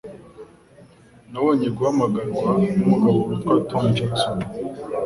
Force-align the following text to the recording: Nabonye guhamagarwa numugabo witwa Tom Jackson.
Nabonye 1.31 1.67
guhamagarwa 1.77 2.45
numugabo 2.77 3.17
witwa 3.27 3.53
Tom 3.69 3.83
Jackson. 3.95 4.39